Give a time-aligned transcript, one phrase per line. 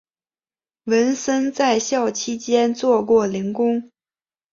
[0.85, 3.91] 文森在校期间做过零工。